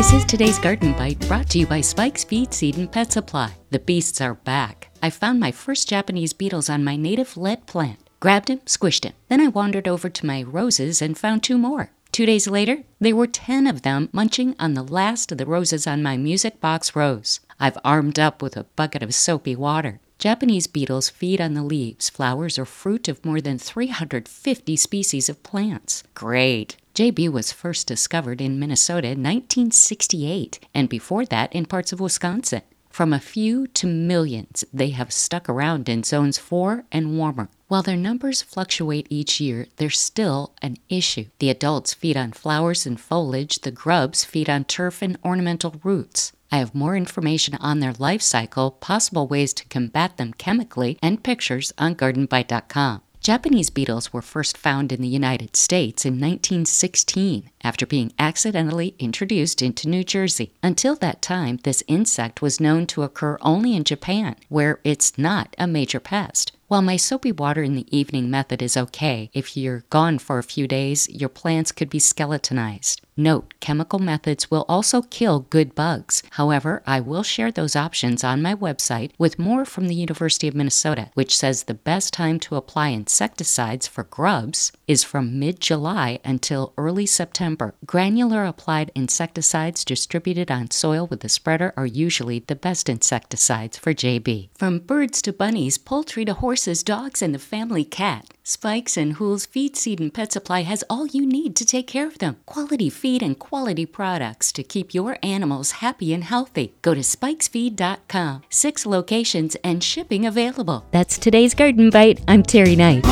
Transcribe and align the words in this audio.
This 0.00 0.14
is 0.14 0.24
today's 0.24 0.58
Garden 0.58 0.94
Bite 0.94 1.20
brought 1.28 1.50
to 1.50 1.58
you 1.58 1.66
by 1.66 1.82
Spike's 1.82 2.24
Feed, 2.24 2.54
Seed, 2.54 2.78
and 2.78 2.90
Pet 2.90 3.12
Supply. 3.12 3.52
The 3.68 3.78
beasts 3.78 4.18
are 4.22 4.32
back. 4.32 4.88
I 5.02 5.10
found 5.10 5.38
my 5.38 5.52
first 5.52 5.90
Japanese 5.90 6.32
beetles 6.32 6.70
on 6.70 6.82
my 6.82 6.96
native 6.96 7.36
lead 7.36 7.66
plant. 7.66 8.08
Grabbed 8.18 8.48
him, 8.48 8.60
squished 8.60 9.04
him. 9.04 9.12
Then 9.28 9.42
I 9.42 9.48
wandered 9.48 9.86
over 9.86 10.08
to 10.08 10.24
my 10.24 10.42
roses 10.42 11.02
and 11.02 11.18
found 11.18 11.42
two 11.42 11.58
more. 11.58 11.90
Two 12.12 12.24
days 12.24 12.48
later, 12.48 12.78
there 12.98 13.14
were 13.14 13.26
10 13.26 13.66
of 13.66 13.82
them 13.82 14.08
munching 14.10 14.56
on 14.58 14.72
the 14.72 14.82
last 14.82 15.32
of 15.32 15.36
the 15.36 15.44
roses 15.44 15.86
on 15.86 16.02
my 16.02 16.16
music 16.16 16.62
box 16.62 16.96
rose. 16.96 17.40
I've 17.60 17.76
armed 17.84 18.18
up 18.18 18.40
with 18.40 18.56
a 18.56 18.64
bucket 18.64 19.02
of 19.02 19.14
soapy 19.14 19.54
water. 19.54 20.00
Japanese 20.20 20.66
beetles 20.66 21.08
feed 21.08 21.40
on 21.40 21.54
the 21.54 21.62
leaves, 21.62 22.10
flowers, 22.10 22.58
or 22.58 22.66
fruit 22.66 23.08
of 23.08 23.24
more 23.24 23.40
than 23.40 23.58
350 23.58 24.76
species 24.76 25.30
of 25.30 25.42
plants. 25.42 26.04
Great. 26.14 26.76
JB 26.94 27.32
was 27.32 27.52
first 27.52 27.86
discovered 27.86 28.38
in 28.38 28.58
Minnesota 28.58 29.08
in 29.08 29.22
1968, 29.22 30.60
and 30.74 30.90
before 30.90 31.24
that 31.24 31.50
in 31.54 31.64
parts 31.64 31.90
of 31.90 32.00
Wisconsin. 32.00 32.60
From 32.90 33.14
a 33.14 33.18
few 33.18 33.66
to 33.68 33.86
millions, 33.86 34.62
they 34.74 34.90
have 34.90 35.10
stuck 35.10 35.48
around 35.48 35.88
in 35.88 36.02
zones 36.02 36.36
4 36.36 36.84
and 36.92 37.16
warmer. 37.16 37.48
While 37.68 37.82
their 37.82 37.96
numbers 37.96 38.42
fluctuate 38.42 39.06
each 39.08 39.40
year, 39.40 39.68
they're 39.76 39.88
still 39.88 40.52
an 40.60 40.76
issue. 40.90 41.26
The 41.38 41.48
adults 41.48 41.94
feed 41.94 42.18
on 42.18 42.32
flowers 42.32 42.84
and 42.84 43.00
foliage, 43.00 43.60
the 43.60 43.70
grubs 43.70 44.24
feed 44.26 44.50
on 44.50 44.64
turf 44.64 45.00
and 45.00 45.16
ornamental 45.24 45.76
roots. 45.82 46.32
I 46.52 46.58
have 46.58 46.74
more 46.74 46.96
information 46.96 47.54
on 47.56 47.80
their 47.80 47.92
life 47.92 48.22
cycle, 48.22 48.72
possible 48.72 49.28
ways 49.28 49.52
to 49.54 49.64
combat 49.68 50.16
them 50.16 50.32
chemically, 50.32 50.98
and 51.00 51.22
pictures 51.22 51.72
on 51.78 51.94
gardenbite.com. 51.94 53.02
Japanese 53.20 53.68
beetles 53.68 54.14
were 54.14 54.22
first 54.22 54.56
found 54.56 54.90
in 54.92 55.02
the 55.02 55.06
United 55.08 55.54
States 55.54 56.06
in 56.06 56.14
1916 56.14 57.50
after 57.62 57.86
being 57.86 58.14
accidentally 58.18 58.94
introduced 58.98 59.60
into 59.60 59.90
New 59.90 60.02
Jersey. 60.02 60.54
Until 60.62 60.96
that 60.96 61.20
time, 61.20 61.58
this 61.62 61.84
insect 61.86 62.40
was 62.40 62.60
known 62.60 62.86
to 62.86 63.02
occur 63.02 63.36
only 63.42 63.76
in 63.76 63.84
Japan, 63.84 64.36
where 64.48 64.80
it's 64.84 65.18
not 65.18 65.54
a 65.58 65.66
major 65.66 66.00
pest. 66.00 66.52
While 66.66 66.82
my 66.82 66.96
soapy 66.96 67.32
water 67.32 67.62
in 67.62 67.74
the 67.74 67.94
evening 67.94 68.30
method 68.30 68.62
is 68.62 68.76
okay, 68.76 69.28
if 69.34 69.54
you're 69.54 69.84
gone 69.90 70.18
for 70.18 70.38
a 70.38 70.42
few 70.42 70.66
days, 70.66 71.08
your 71.10 71.28
plants 71.28 71.72
could 71.72 71.90
be 71.90 71.98
skeletonized. 71.98 73.02
Note, 73.20 73.52
chemical 73.60 73.98
methods 73.98 74.50
will 74.50 74.64
also 74.66 75.02
kill 75.02 75.40
good 75.50 75.74
bugs. 75.74 76.22
However, 76.30 76.82
I 76.86 77.00
will 77.00 77.22
share 77.22 77.52
those 77.52 77.76
options 77.76 78.24
on 78.24 78.40
my 78.40 78.54
website 78.54 79.10
with 79.18 79.38
more 79.38 79.66
from 79.66 79.88
the 79.88 79.94
University 79.94 80.48
of 80.48 80.54
Minnesota, 80.54 81.10
which 81.12 81.36
says 81.36 81.64
the 81.64 81.74
best 81.74 82.14
time 82.14 82.40
to 82.40 82.56
apply 82.56 82.88
insecticides 82.88 83.86
for 83.86 84.04
grubs 84.04 84.72
is 84.88 85.04
from 85.04 85.38
mid 85.38 85.60
July 85.60 86.18
until 86.24 86.72
early 86.78 87.04
September. 87.04 87.74
Granular 87.84 88.46
applied 88.46 88.90
insecticides 88.94 89.84
distributed 89.84 90.50
on 90.50 90.70
soil 90.70 91.06
with 91.06 91.22
a 91.22 91.28
spreader 91.28 91.74
are 91.76 91.84
usually 91.84 92.38
the 92.38 92.56
best 92.56 92.88
insecticides 92.88 93.76
for 93.76 93.92
JB. 93.92 94.48
From 94.56 94.78
birds 94.78 95.20
to 95.22 95.32
bunnies, 95.34 95.76
poultry 95.76 96.24
to 96.24 96.32
horses, 96.32 96.70
horses, 96.70 96.82
dogs, 96.82 97.22
and 97.22 97.34
the 97.34 97.38
family 97.38 97.84
cat. 97.84 98.26
Spikes 98.42 98.96
and 98.96 99.14
Hool's 99.14 99.46
Feed, 99.46 99.76
Seed, 99.76 100.00
and 100.00 100.12
Pet 100.12 100.32
Supply 100.32 100.62
has 100.62 100.82
all 100.88 101.06
you 101.06 101.26
need 101.26 101.54
to 101.56 101.64
take 101.64 101.86
care 101.86 102.06
of 102.06 102.18
them. 102.18 102.38
Quality 102.46 102.90
feed 102.90 103.22
and 103.22 103.38
quality 103.38 103.86
products 103.86 104.50
to 104.52 104.62
keep 104.62 104.94
your 104.94 105.18
animals 105.22 105.72
happy 105.82 106.12
and 106.12 106.24
healthy. 106.24 106.74
Go 106.82 106.94
to 106.94 107.00
spikesfeed.com. 107.00 108.42
Six 108.50 108.86
locations 108.86 109.56
and 109.62 109.84
shipping 109.84 110.26
available. 110.26 110.86
That's 110.90 111.18
today's 111.18 111.54
Garden 111.54 111.90
Bite. 111.90 112.20
I'm 112.26 112.42
Terry 112.42 112.76
Knight. 112.76 113.04